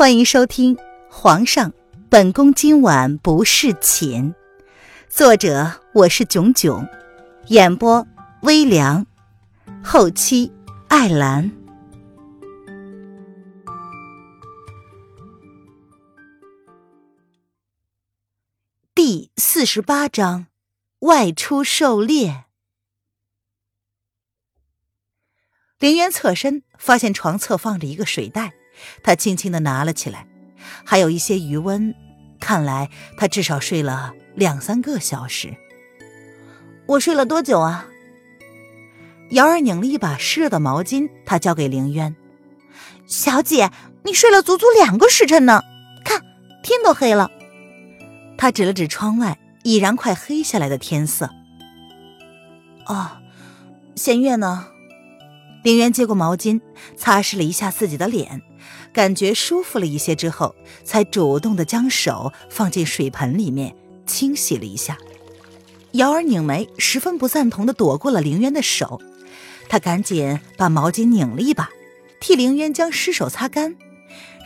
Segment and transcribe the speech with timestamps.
[0.00, 0.76] 欢迎收听
[1.10, 1.74] 《皇上，
[2.08, 4.32] 本宫今晚不侍寝》，
[5.10, 6.88] 作者我是囧囧，
[7.48, 8.06] 演播
[8.40, 9.06] 微凉，
[9.84, 10.50] 后期
[10.88, 11.52] 艾兰。
[18.94, 20.46] 第四十八章，
[21.00, 22.46] 外出狩猎。
[25.78, 28.54] 林渊侧身，发现床侧放着一个水袋。
[29.02, 30.26] 他轻轻的拿了起来，
[30.84, 31.94] 还有一些余温，
[32.38, 35.54] 看来他至少睡了两三个小时。
[36.86, 37.86] 我睡了多久啊？
[39.30, 42.16] 瑶儿拧了一把湿热的毛巾，他交给凌渊
[43.06, 43.70] ：“小姐，
[44.04, 45.62] 你睡了足足两个时辰呢，
[46.04, 46.20] 看
[46.64, 47.30] 天都黑了。”
[48.36, 51.30] 他指了指窗外已然快黑下来的天色。
[52.86, 53.18] 哦，
[53.94, 54.66] 弦月呢？
[55.62, 56.60] 凌渊接过毛巾，
[56.96, 58.42] 擦拭了一下自己的脸。
[58.92, 63.74] 感觉舒服了一些之后，才主动的将手放进水盆里面
[64.06, 64.96] 清洗了一下。
[65.92, 69.00] 瑶儿拧眉，十分不赞同的躲过了凌渊的手。
[69.68, 71.68] 他赶紧把毛巾拧了一把，
[72.20, 73.76] 替凌渊将湿手擦干，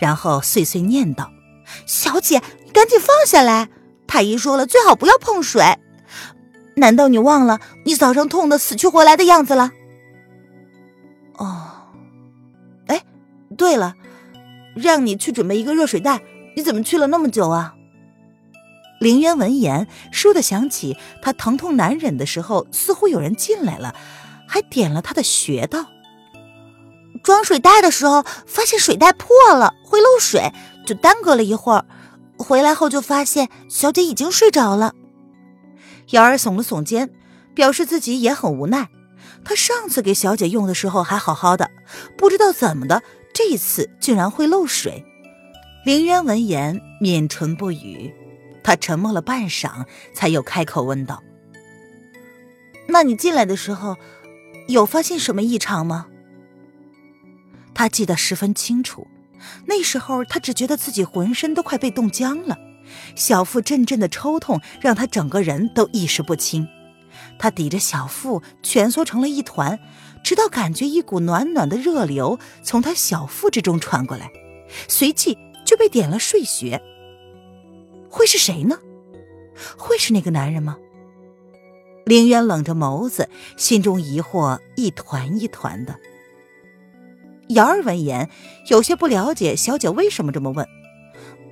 [0.00, 1.30] 然后碎碎念道
[1.86, 3.70] ：“小姐，你赶紧放下来！
[4.06, 5.62] 太医说了，最好不要碰水。
[6.76, 9.72] 难道你忘了你早上痛的死去活来的样子了？”
[11.36, 11.70] 哦，
[12.86, 13.02] 哎，
[13.56, 13.94] 对了。
[14.75, 16.22] 让你去准备一个热水袋，
[16.56, 17.75] 你怎么去了那么久啊？
[19.00, 23.95] 凌渊闻言，倏地想起他疼痛难忍的时候，似乎有人进来了，
[24.47, 25.86] 还点了他的穴道。
[27.22, 30.52] 装水袋的时候，发现水袋破了，会漏水，
[30.86, 31.84] 就耽搁了一会儿。
[32.36, 34.95] 回来后就发现小姐已经睡着了。
[36.11, 37.11] 瑶儿耸了耸肩，
[37.55, 38.89] 表示自己也很无奈。
[39.45, 41.70] 他上次给小姐用的时候还好好的，
[42.17, 43.02] 不知道怎么的。
[43.34, 45.04] 这次竟然会漏水！
[45.84, 48.14] 凌渊闻言抿唇不语，
[48.62, 51.20] 他沉默了半晌，才又开口问道
[52.86, 53.96] ：“那你进来的时候，
[54.68, 56.06] 有发现什么异常吗？”
[57.74, 59.08] 他记得十分清楚，
[59.66, 62.56] 那时候他只觉得自己浑身都快被冻僵了，
[63.16, 66.68] 小腹阵阵的抽痛让他整个人都意识不清。
[67.36, 69.80] 他抵着小腹蜷缩成了一团。
[70.24, 74.33] 直到感觉一股暖暖的热流从他小腹之中传过来，
[74.89, 76.83] 随即就被点了睡穴。
[78.08, 78.79] 会是谁呢？
[79.77, 80.79] 会是那个男人吗？
[82.07, 85.95] 凌渊冷着眸子，心中疑惑一团一团的。
[87.48, 88.30] 瑶儿闻言，
[88.68, 90.67] 有些不了解小姐为什么这么问。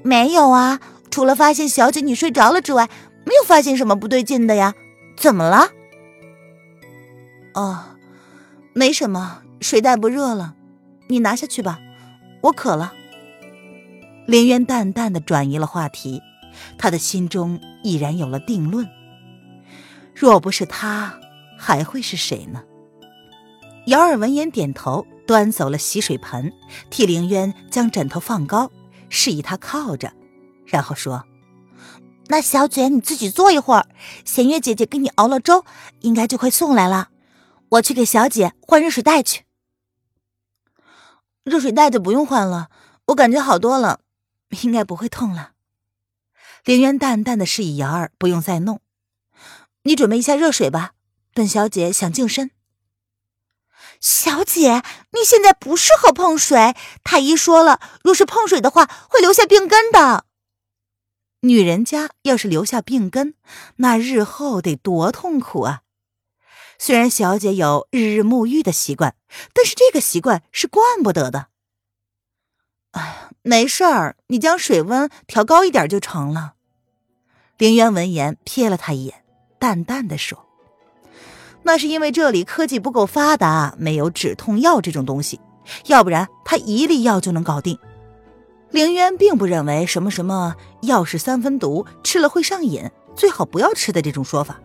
[0.02, 0.80] 没有啊，
[1.10, 2.88] 除了发现小姐你睡着了之外，
[3.24, 4.74] 没有发现什么不对劲的呀。
[5.16, 5.70] 怎么了？
[7.54, 7.91] 哦。
[8.74, 10.54] 没什么，水袋不热了，
[11.08, 11.78] 你拿下去吧，
[12.40, 12.94] 我渴了。
[14.26, 16.22] 林渊淡淡的转移了话题，
[16.78, 18.88] 他的心中已然有了定论。
[20.14, 21.18] 若不是他，
[21.58, 22.62] 还会是谁呢？
[23.86, 26.52] 姚儿闻言点头，端走了洗水盆，
[26.88, 28.70] 替凌渊将枕头放高，
[29.10, 30.12] 示意他靠着，
[30.64, 31.24] 然后说
[32.28, 33.86] ：“那小姐你自己坐一会儿，
[34.24, 35.64] 弦月姐姐给你熬了粥，
[36.00, 37.10] 应该就快送来了。”
[37.72, 39.44] 我去给小姐换热水袋去。
[41.44, 42.70] 热水袋就不用换了，
[43.06, 44.00] 我感觉好多了，
[44.62, 45.52] 应该不会痛了。
[46.64, 48.80] 凌渊淡淡的示意瑶儿不用再弄，
[49.84, 50.92] 你准备一下热水吧，
[51.32, 52.50] 本小姐想净身。
[54.00, 54.82] 小姐，
[55.12, 60.26] 你现在不适合碰水，太医说了，若是碰水的话，会留下病根的。
[61.40, 63.34] 女人家要是留下病根，
[63.76, 65.82] 那日后得多痛苦啊！
[66.84, 69.14] 虽然小姐有日日沐浴的习惯，
[69.54, 71.46] 但是这个习惯是惯不得的。
[72.90, 76.54] 哎，没事儿，你将水温调高一点就成了。
[77.56, 79.22] 凌渊闻言瞥了他一眼，
[79.60, 80.44] 淡淡的说
[81.62, 85.40] ：“那是因为这里科技不够发达，没有止痛药这种东西，
[85.86, 87.78] 要不然他一粒药就能搞定。”
[88.72, 94.58] 凌渊并不认为什么什么药是三分毒，吃了会上瘾，最好不要吃的这种说法。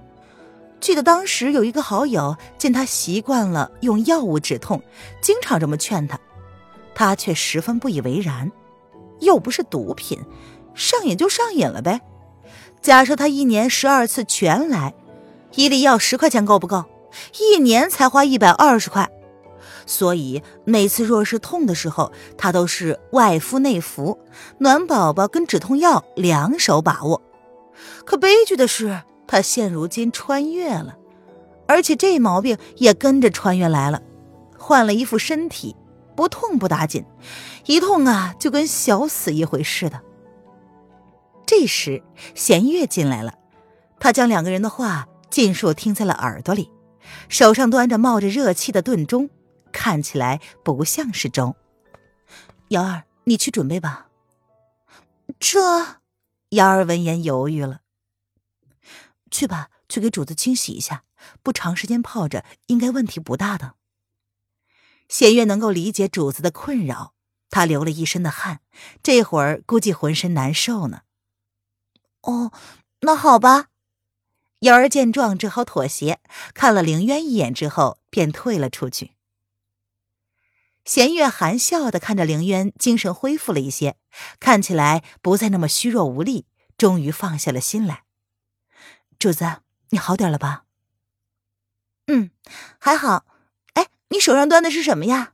[0.80, 4.82] 记得当时有一个好友见他习惯了用药物止痛，
[5.22, 6.20] 经常这么劝他，
[6.94, 8.52] 他却十分不以为然。
[9.20, 10.20] 又不是毒品，
[10.76, 12.02] 上瘾就上瘾了呗。
[12.82, 14.94] 假设他一年十二次全来，
[15.56, 16.86] 一粒药十块钱够不够？
[17.40, 19.10] 一年才花一百二十块。
[19.88, 24.20] 所以每次若是痛的时候，他都是外敷内服，
[24.60, 27.22] 暖宝宝跟止痛药两手把握。
[28.06, 29.02] 可悲剧的是。
[29.28, 30.98] 他现如今穿越了，
[31.68, 34.02] 而且这毛病也跟着穿越来了，
[34.58, 35.76] 换了一副身体，
[36.16, 37.06] 不痛不打紧，
[37.66, 40.02] 一痛啊就跟小死一回似的。
[41.46, 42.02] 这时
[42.36, 43.34] 弦月进来了，
[44.00, 46.72] 他将两个人的话尽数听在了耳朵里，
[47.30, 49.30] 手上端着冒着热气的炖盅，
[49.72, 51.56] 看起来不像是粥。
[52.70, 54.08] 瑶儿，你去准备吧。
[55.40, 55.60] 这，
[56.50, 57.80] 瑶儿闻言犹豫了。
[59.30, 61.04] 去吧，去给主子清洗一下，
[61.42, 63.76] 不长时间泡着，应该问题不大的。
[65.10, 67.14] 弦月能够理解主子的困扰，
[67.50, 68.62] 他流了一身的汗，
[69.02, 71.02] 这会儿估计浑身难受呢。
[72.22, 72.52] 哦，
[73.02, 73.68] 那好吧。
[74.62, 76.20] 瑶儿见状只好妥协，
[76.54, 79.12] 看了凌渊一眼之后，便退了出去。
[80.84, 83.98] 弦月含笑的看着凌渊，精神恢复了一些，
[84.40, 88.07] 看起来不再那么虚弱无力，终于放下了心来。
[89.20, 90.66] 主子，你好点了吧？
[92.06, 92.30] 嗯，
[92.78, 93.26] 还好。
[93.74, 95.34] 哎你手上端的是什么呀？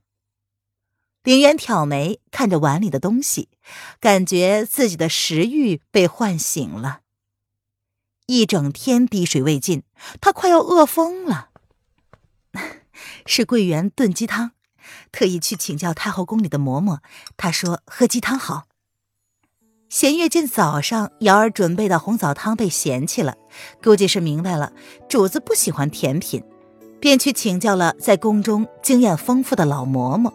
[1.24, 3.50] 凌渊挑眉看着碗里的东西，
[4.00, 7.01] 感觉自己的食欲被唤醒了。
[8.27, 9.83] 一整天滴水未进，
[10.21, 11.50] 他快要饿疯了。
[13.25, 14.51] 是桂圆炖鸡汤，
[15.12, 17.00] 特意去请教太后宫里的嬷嬷，
[17.35, 18.68] 她说喝鸡汤好。
[19.94, 23.36] 弦月见早上瑶儿准备的红枣汤被嫌弃了，
[23.84, 24.74] 估计是明白了
[25.07, 26.44] 主子不喜欢甜品。
[27.00, 30.31] 便去请教了在宫中经验丰富的老嬷嬷。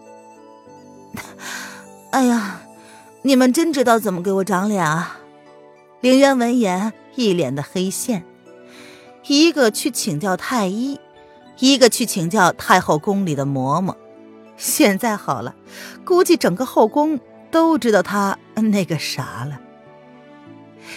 [2.13, 2.61] 哎呀，
[3.23, 5.19] 你们真知道怎么给我长脸啊！
[6.03, 8.23] 凌渊闻言一脸的黑线，
[9.27, 11.01] 一个去请教太医，
[11.59, 13.97] 一个去请教太后宫里的嬷嬷。
[14.57, 15.57] 现在好了，
[16.05, 17.19] 估计整个后宫
[17.51, 19.61] 都知道他那个啥了。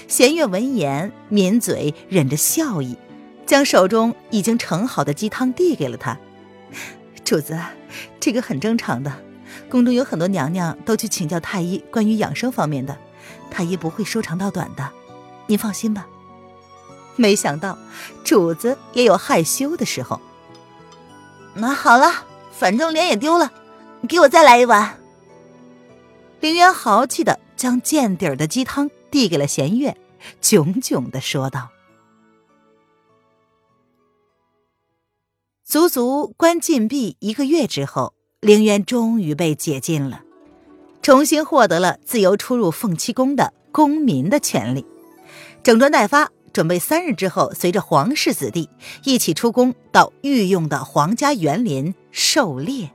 [0.07, 2.97] 弦月闻言抿嘴，忍着笑意。
[3.43, 6.17] 将手中已经盛好的鸡汤递给了他，
[7.25, 7.59] 主子，
[8.17, 9.11] 这个很正常的。
[9.69, 12.97] 宫中有很多娘娘都去请教太医关于养生方面的，
[13.49, 14.89] 太医不会说长道短的，
[15.47, 16.07] 您放心吧。
[17.17, 17.77] 没想到
[18.23, 20.21] 主子也有害羞的时候。
[21.55, 23.51] 那好了，反正脸也丢了，
[24.07, 25.00] 给我再来一碗。
[26.41, 29.95] 凌渊豪气的将见底儿的鸡汤递给了弦月，
[30.41, 31.69] 炯炯的说道。
[35.63, 40.23] 足足关禁闭一个月之后，凌渊终于被解禁了，
[41.03, 44.83] 重新获得了自由出入凤栖宫的公民的权利，
[45.61, 48.67] 整装待发，准备三日之后随着皇室子弟
[49.03, 52.91] 一起出宫到御用的皇家园林狩猎。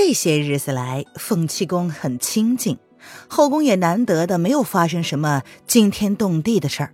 [0.00, 2.78] 这些日子来，凤栖宫很清静，
[3.26, 6.92] 后宫也难得的没有发生什么惊天动地的事儿，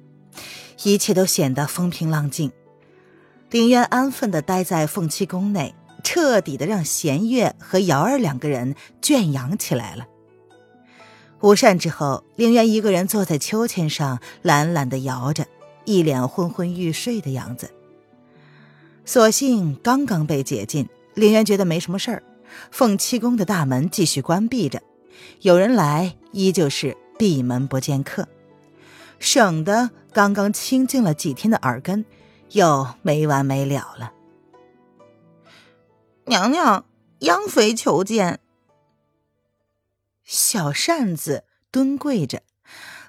[0.84, 2.50] 一切都显得风平浪静。
[3.50, 10.06] 凌渊安分的待在凤栖宫内，彻底的让弦月和瑶儿两个人圈养起来了。
[11.42, 15.44] 午膳之后，凌渊一个人坐在秋千上，懒懒的摇着，
[15.84, 17.70] 一脸昏昏欲睡的样子。
[19.04, 22.22] 所幸刚刚被解禁，凌渊觉得没什么事儿。
[22.70, 24.82] 凤栖宫的大门继续关闭着，
[25.40, 28.28] 有人来依旧是闭门不见客，
[29.18, 32.04] 省得刚刚清静了几天的耳根。
[32.50, 34.12] 又没完没了了。
[36.26, 36.84] 娘娘，
[37.20, 38.38] 央妃求见。
[40.22, 42.42] 小扇子蹲跪着，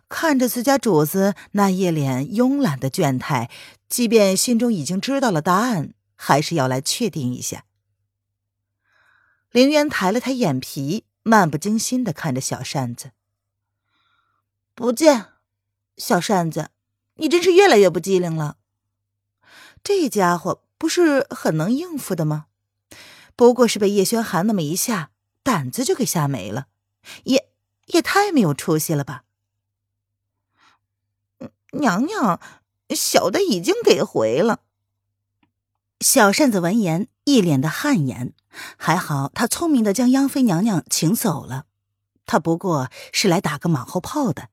[0.10, 3.52] 看着自家主子那一脸慵懒的倦态，
[3.88, 7.66] 即便心中已经知道了答案，还是要来确定一下。
[9.56, 13.12] 凌渊抬了抬眼皮，漫不经心的看着小扇子。
[14.74, 15.28] 不见，
[15.96, 16.72] 小扇子，
[17.14, 18.58] 你真是越来越不机灵了。
[19.82, 22.48] 这家伙不是很能应付的吗？
[23.38, 26.68] 不过是被叶轩寒那么一下，胆子就给吓没了，
[27.24, 27.48] 也
[27.86, 29.24] 也太没有出息了吧！
[31.72, 32.42] 娘娘，
[32.90, 34.60] 小的已经给回了。
[36.02, 38.34] 小扇子闻言一脸的汗颜，
[38.78, 41.66] 还好他聪明的将央妃娘娘请走了，
[42.26, 44.50] 他不过是来打个马后炮的，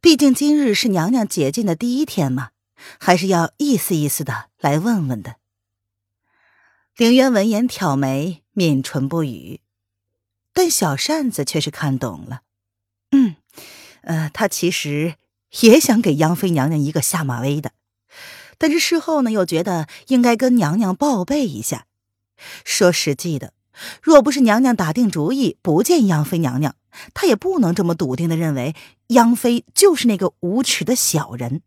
[0.00, 2.50] 毕竟今日是娘娘解禁的第一天嘛。
[3.00, 5.36] 还是要意思意思的来问问的。
[6.94, 9.60] 凌渊闻言挑眉，抿唇不语，
[10.52, 12.42] 但小扇子却是看懂了。
[13.12, 13.36] 嗯，
[14.02, 15.16] 呃，他其实
[15.62, 17.72] 也想给央妃娘娘一个下马威的，
[18.58, 21.86] 但是事后呢，又觉得应该跟娘娘报备一下。
[22.64, 23.52] 说实际的，
[24.02, 26.74] 若不是娘娘打定主意不见央妃娘娘，
[27.14, 28.74] 他也不能这么笃定的认为
[29.08, 31.62] 央妃就是那个无耻的小人。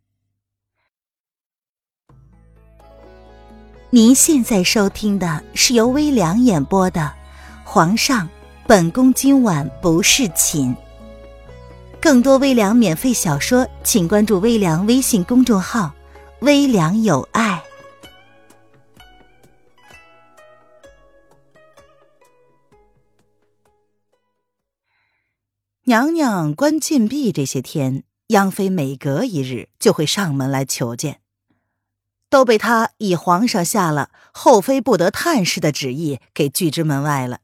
[3.92, 7.02] 您现在收听的是由微凉演播的
[7.64, 8.30] 《皇上，
[8.68, 10.76] 本宫今晚不侍寝。
[12.00, 15.92] 更多微凉免费小说，请关注微凉微信公众号
[16.42, 17.62] “微凉有爱”。
[25.90, 31.20] 娘娘关禁闭这些天，央妃每隔一日就会上门来求见，
[32.30, 37.40] 都被她以皇上下了后妃不得探视的旨意给拒之门外了。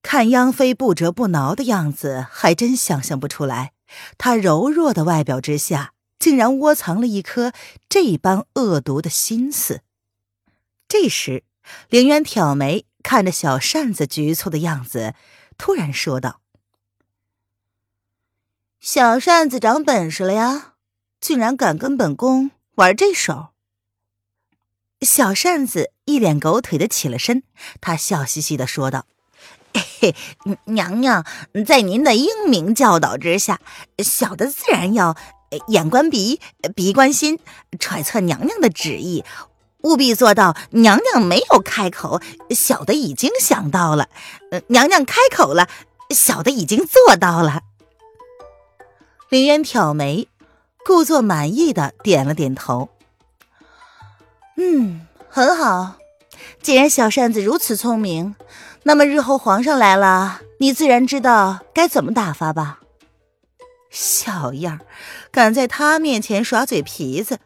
[0.00, 3.72] 看央妃不折不挠的样子，还真想象不出来，
[4.16, 7.52] 她柔弱的外表之下，竟然窝藏了一颗
[7.86, 9.82] 这般恶毒的心思。
[10.88, 11.44] 这时，
[11.90, 15.14] 凌渊挑眉看着小扇子局促的样子，
[15.58, 16.40] 突然说道
[18.86, 20.74] ：“小扇子长本事了呀，
[21.18, 23.46] 竟然敢跟本宫玩这手。”
[25.00, 27.44] 小扇子一脸狗腿的起了身，
[27.80, 29.06] 他笑嘻嘻的说道。
[29.72, 30.14] 嘿，
[30.66, 31.24] 娘娘，
[31.66, 33.58] 在您的英明教导之下，
[34.04, 35.16] 小的自然要
[35.68, 36.42] 眼观鼻，
[36.76, 37.38] 鼻观心，
[37.80, 39.24] 揣测娘娘的旨意，
[39.84, 44.10] 务必做到娘娘没有开口，小的已经想到了；
[44.66, 45.70] 娘娘开口了，
[46.10, 47.62] 小的已经做到了。
[49.34, 50.28] 林渊挑眉，
[50.86, 52.90] 故作满意的点了点头。
[54.56, 55.96] 嗯，很好。
[56.62, 58.36] 既然小扇子如此聪明。
[58.84, 62.78] 那么日后皇上来了，你自然知道该怎么打发吧？
[63.90, 64.78] 小样，
[65.32, 67.40] 敢在他面前耍嘴皮子！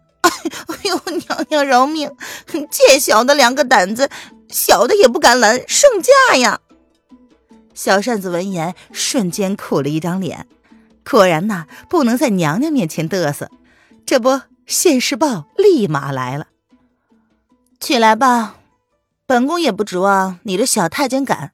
[0.22, 0.30] 哎
[0.84, 2.10] 呦，娘娘饶命！
[2.70, 4.08] 借小的两个胆子，
[4.48, 6.60] 小的也不敢拦圣驾呀！
[7.74, 10.46] 小扇子闻言，瞬间苦了一张脸。
[11.08, 13.50] 果然呐，不能在娘娘面前嘚瑟。
[14.06, 16.48] 这不，现世报立马来了。
[17.78, 18.56] 起来吧。
[19.26, 21.52] 本宫也不指望你的小太监敢。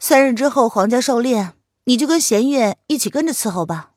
[0.00, 1.52] 三日之后，皇家狩猎，
[1.84, 3.90] 你就跟弦月一起跟着伺候吧。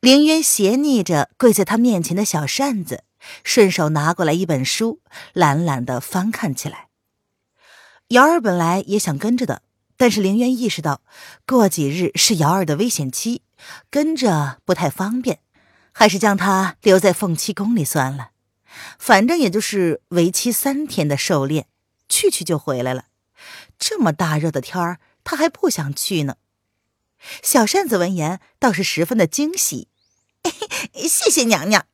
[0.00, 3.04] 凌渊斜睨着跪在他面前的小扇子，
[3.42, 5.00] 顺手拿过来一本书，
[5.32, 6.88] 懒懒的翻看起来。
[8.08, 9.62] 瑶儿本来也想跟着的，
[10.02, 11.00] 但是凌渊意识到
[11.46, 13.42] 过几日是瑶儿的危险期，
[13.88, 15.38] 跟着不太方便，
[15.92, 18.30] 还是将她留在凤栖宫里算了。
[18.98, 21.68] 反正也就是为期三天的狩猎，
[22.08, 23.04] 去去就回来了。
[23.78, 26.34] 这么大热的天儿，他还不想去呢。
[27.40, 29.86] 小扇子闻言倒是十分的惊喜，
[31.08, 31.86] 谢谢娘娘。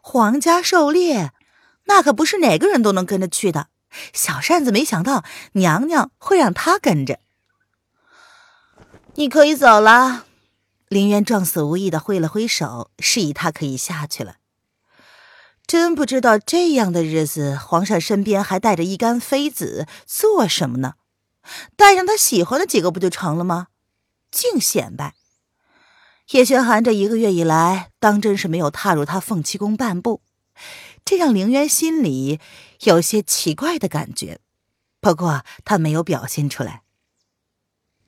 [0.00, 1.32] 皇家狩猎，
[1.86, 3.66] 那可不是哪个人都能跟着去的。
[4.12, 7.20] 小扇子没想到娘娘会让他跟着。
[9.14, 10.26] 你可以走了。
[10.88, 14.36] 林渊撞死无意的挥了挥手，示意他可以下去了。
[15.66, 20.94] 真不知道这样的日子，皇上身边还带着一干妃子做什么呢？
[21.76, 23.66] 带上他喜欢的几个不就成了吗？
[24.30, 25.14] 净显摆。
[26.30, 30.22] 叶轩寒这一个月以来，当真是没有踏入他凤栖宫半步，
[31.04, 32.38] 这让凌渊心里
[32.84, 34.40] 有些奇怪的感觉。
[35.00, 36.82] 不过他没有表现出来。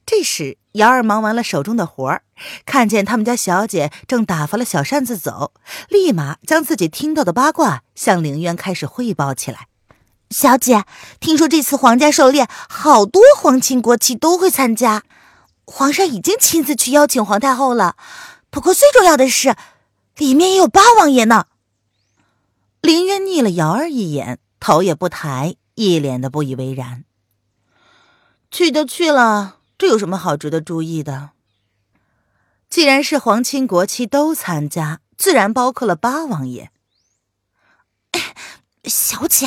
[0.05, 2.25] 这时，姚儿忙完了手中的活儿，
[2.67, 5.53] 看见他们家小姐正打发了小扇子走，
[5.89, 9.69] 立马将自己听到的八卦向凌渊开始汇报起来。
[10.31, 10.85] 小姐，
[11.21, 15.05] 听说这次皇家狩猎，好多皇亲国戚都会参加，
[15.65, 17.97] 皇上已经亲自去邀请皇太后了。
[18.50, 19.55] 不过最重要的是，
[20.17, 21.47] 里面也有八王爷呢。
[22.81, 27.05] 凌渊睨了瑶儿一眼，头也不抬，一脸的不以为然。
[28.50, 29.57] 去就去了。
[29.79, 31.31] 这有什么好值得注意的？
[32.69, 36.71] 既然是皇亲国戚都参加，自然包括了八王爷。
[38.85, 39.47] 小姐，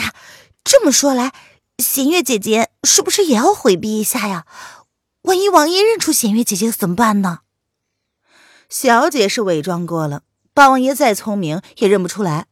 [0.63, 1.33] 这么说来，
[1.77, 4.45] 弦月姐姐是不是也要回避一下呀？
[5.23, 7.41] 万一王爷认出弦月姐姐怎么办呢？
[8.69, 12.47] 小姐是伪装过了，八王爷再聪明也认不出来。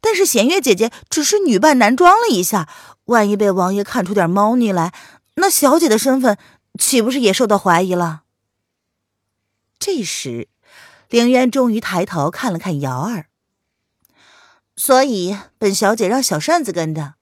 [0.00, 2.68] 但是弦月姐姐只是女扮男装了一下，
[3.06, 4.92] 万一被王爷看出点猫腻来，
[5.36, 6.38] 那小姐的身份……
[6.76, 8.22] 岂不是也受到怀疑了？
[9.78, 10.48] 这时，
[11.08, 13.26] 凌渊终于抬头看了看瑶儿。
[14.76, 17.14] 所以，本小姐让小扇子跟着，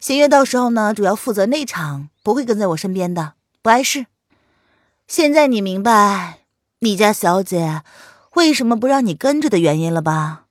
[0.00, 4.06] 弦月到时候呢，主要负责内场，不会跟在我身边的，不碍事。
[5.06, 6.40] 现在你明白
[6.80, 7.84] 你家小姐
[8.34, 10.45] 为什么不让你跟着的原因了吧？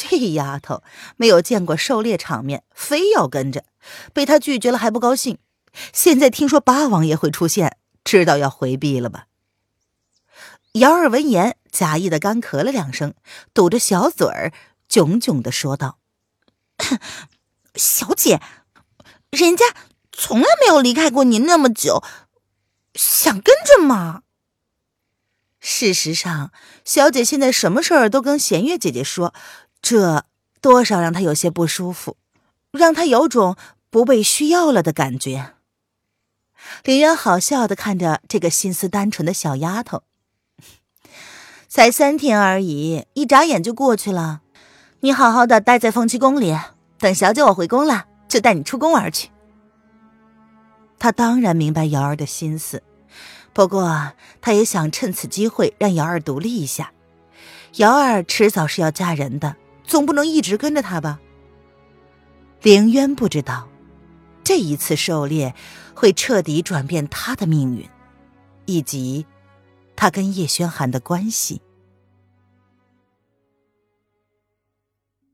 [0.00, 0.82] 这丫头
[1.16, 3.64] 没有见过狩猎场面，非要跟着，
[4.14, 5.38] 被他拒绝了还不高兴。
[5.92, 9.26] 现在听说八王爷会出现，知道要回避了吧？
[10.72, 13.14] 姚儿闻言，假意的干咳了两声，
[13.52, 14.52] 堵着小嘴儿，
[14.88, 15.98] 囧囧的说道
[17.76, 18.40] ：“小姐，
[19.30, 19.64] 人家
[20.12, 22.02] 从来没有离开过你那么久，
[22.94, 24.22] 想跟着吗？
[25.60, 26.52] 事实上，
[26.86, 29.34] 小姐现在什么事儿都跟弦月姐姐说，
[29.82, 30.24] 这
[30.60, 32.16] 多少让他有些不舒服，
[32.70, 33.56] 让他有种
[33.88, 35.54] 不被需要了的感觉。
[36.84, 40.02] 林渊好笑的看着这个心思单纯的小丫头，
[41.68, 44.42] 才三天而已，一眨眼就过去了。
[45.00, 46.54] 你好好的待在凤栖宫里，
[46.98, 49.30] 等小姐我回宫了，就带你出宫玩去。
[50.98, 52.82] 他当然明白瑶儿的心思。
[53.54, 56.92] 不过，他也想趁此机会让瑶儿独立一下。
[57.76, 59.56] 瑶儿迟早是要嫁人的，
[59.90, 61.18] 总不能一直跟着他吧？
[62.62, 63.68] 凌渊不知道，
[64.44, 65.52] 这一次狩猎
[65.96, 67.88] 会彻底转变他的命运，
[68.66, 69.26] 以及
[69.96, 71.60] 他跟叶轩寒的关系。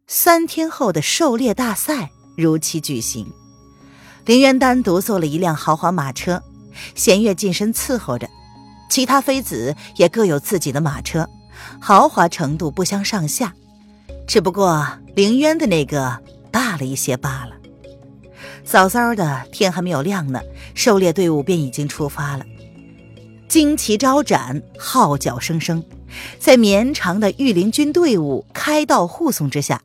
[0.06, 3.30] 三天后的狩猎大赛如期举行，
[4.24, 6.42] 凌渊单独坐了一辆豪华马车。
[6.94, 8.26] 弦月近身伺候着，
[8.88, 11.28] 其他妃子也各有自己的马车，
[11.78, 13.54] 豪华程度不相上下，
[14.26, 16.18] 只不过凌渊的那个
[16.50, 17.52] 大了一些罢了。
[18.64, 20.40] 早早的，天还没有亮呢，
[20.74, 22.44] 狩猎队伍便已经出发了，
[23.48, 25.84] 旌旗招展，号角声声，
[26.40, 29.80] 在绵长的御林军队伍开道护送之下，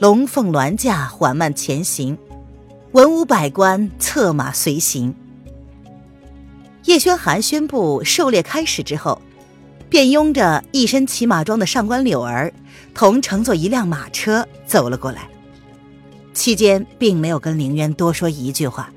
[0.00, 2.18] 龙凤銮驾缓慢前行，
[2.90, 5.14] 文武百官策马随行。
[6.86, 9.22] 叶轩寒宣布狩猎开始之后，
[9.88, 12.52] 便拥着一身骑马装的上官柳儿，
[12.94, 15.28] 同乘坐一辆马车走了过来。
[16.32, 18.90] 期间并没有跟凌渊多说一句话。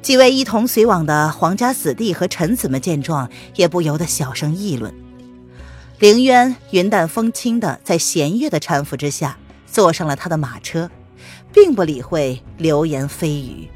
[0.00, 4.94] 几位一同随往的皇家子弟和臣子们见状，也不由得小声议论。
[5.98, 10.90] 凌渊云淡风轻的在弦月的搀扶之下，坐上了他的马车，
[11.52, 13.70] 并不理会流言蜚语。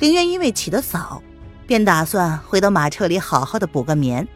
[0.00, 1.22] 凌渊因为起得早，
[1.66, 4.26] 便打算回到马车里好好的补个眠，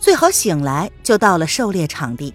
[0.00, 2.34] 最好醒来就到了狩猎场地。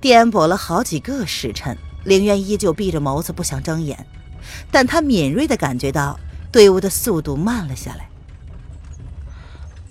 [0.00, 4.06] 颠簸了好几个时辰，凌渊依旧闭着眸子不想睁眼，
[4.70, 6.18] 但他敏锐的感觉到
[6.50, 8.08] 队伍的速度慢了下来。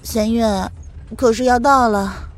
[0.01, 0.71] 弦月，
[1.15, 2.29] 可是要到了。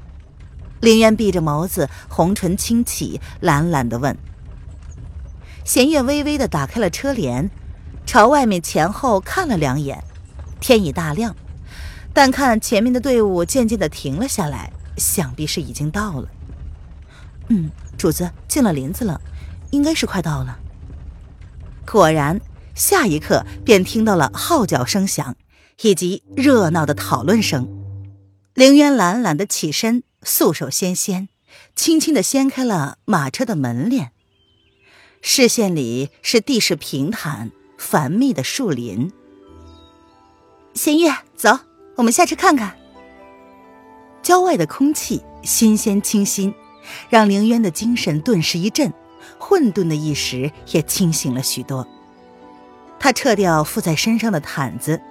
[0.82, 4.16] 凌渊闭着眸子，红唇轻启，懒懒的问。
[5.64, 7.50] 弦月微微的打开了车帘。
[8.06, 10.02] 朝外面前后看了两眼，
[10.62, 11.36] 天已大亮，
[12.18, 16.28] 但看前面的队伍渐渐的停了下来，想必是已经到了。
[17.50, 19.22] 嗯，主子进了林子了，
[19.70, 20.58] 应该是快到了。
[21.86, 22.42] 果然，
[22.74, 25.36] 下一刻便听到了号角声响，
[25.84, 27.70] 以及热闹的讨论声。
[28.56, 31.30] 凌渊懒懒的起身，素手纤纤，
[31.76, 34.12] 轻轻的掀开了马车的门帘，
[35.22, 37.52] 视线里是地势平坦。
[37.78, 39.12] 繁密的树林。
[40.74, 41.60] 弦月，走，
[41.98, 42.74] 我们下车看看。
[44.22, 46.54] 郊外的空气新鲜清新，
[47.10, 48.94] 让凌渊的精神顿时一振，
[49.40, 51.86] 混沌的意识也清醒了许多。
[53.00, 55.02] 他撤掉附在身上的毯子，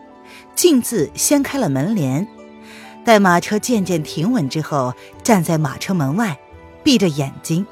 [0.54, 2.26] 径自掀开了门帘。
[3.04, 6.38] 待马车渐渐停稳之后，站在马车门外，
[6.84, 7.66] 闭着眼睛，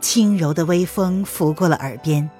[0.00, 2.30] 轻柔的微风拂过了耳边。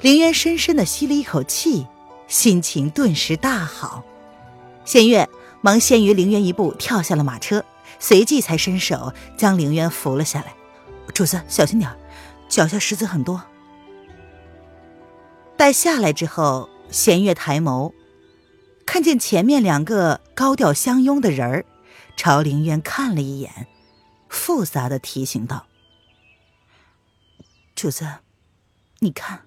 [0.00, 1.86] 凌渊深深的吸了一口气，
[2.28, 4.02] 心情顿时大好。
[4.84, 5.28] 弦月
[5.60, 7.64] 忙先于凌渊一步跳下了马车，
[7.98, 10.54] 随即才伸手将凌渊扶了下来。
[11.12, 11.90] 主子小心点
[12.48, 13.42] 脚下石子很多。
[15.56, 17.92] 待下来之后，弦月抬眸，
[18.84, 21.64] 看见前面两个高调相拥的人儿，
[22.16, 23.68] 朝凌渊看了一眼，
[24.28, 25.66] 复杂的提醒道
[27.74, 28.06] ：“主子，
[28.98, 29.46] 你看。”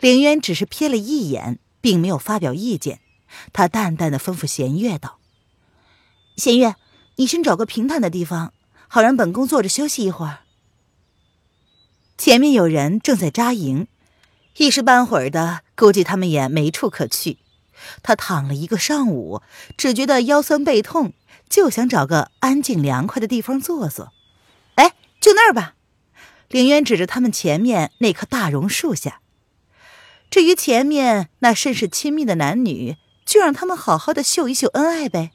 [0.00, 3.00] 凌渊只是瞥了一眼，并没有发表意见。
[3.52, 5.18] 他淡淡的吩咐弦月道
[6.36, 6.76] ：“弦月，
[7.16, 8.52] 你先找个平坦的地方，
[8.88, 10.40] 好让本宫坐着休息一会儿。”
[12.18, 13.86] 前面有人正在扎营，
[14.56, 17.38] 一时半会儿的，估计他们也没处可去。
[18.02, 19.40] 他躺了一个上午，
[19.76, 21.12] 只觉得腰酸背痛，
[21.48, 24.12] 就想找个安静凉快的地方坐坐。
[24.74, 25.76] 哎，就那儿吧。
[26.48, 29.20] 凌渊指着他们前面那棵大榕树下。
[30.28, 32.96] 至于前面那甚是亲密的男女，
[33.28, 35.32] 就让他们好好的秀一秀恩爱呗。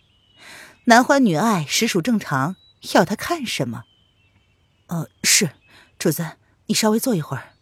[0.86, 2.56] 男欢女爱实属正常，
[2.96, 3.84] 要他看什么？
[4.88, 5.52] 呃，是，
[6.00, 6.32] 主子，
[6.66, 7.54] 你稍微坐一会儿。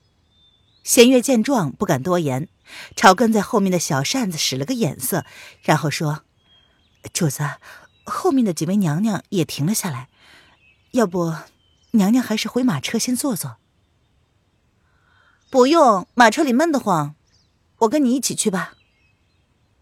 [0.86, 2.48] 弦月见状不敢多言，
[2.96, 5.26] 朝跟在后面的小扇子使了个眼色，
[5.62, 6.24] 然后说
[7.12, 7.58] ：“主子，
[8.06, 10.08] 后面的几位娘娘也停了下来，
[10.91, 11.36] 要不，
[11.91, 13.58] 娘娘还是回马车先坐坐。”
[15.52, 17.15] 不用，马车里闷得慌，
[17.80, 18.76] 我跟你一起去吧。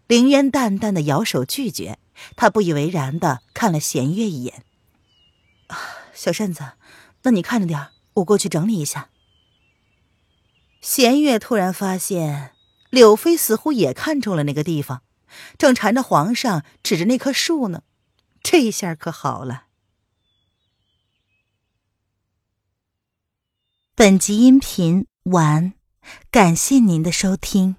[0.10, 2.00] 凌渊淡淡的摇手拒绝，
[2.36, 4.65] 他不以为然的看了弦月一眼。
[5.67, 5.78] 啊，
[6.15, 6.72] 小扇子，
[7.22, 9.12] 那你看着点我过去整理一下。
[10.82, 12.54] 弦月突然发现，
[12.89, 15.04] 柳飞似乎也看中了那个地方，
[15.60, 17.84] 正缠着皇上指着那棵树呢。
[18.41, 19.65] 这下可好了。
[23.93, 25.74] 本集音频完，
[26.32, 27.76] 感谢您的收听。